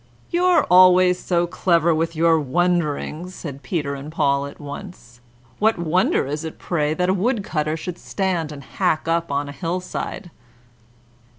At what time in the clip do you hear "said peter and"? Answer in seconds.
3.35-4.11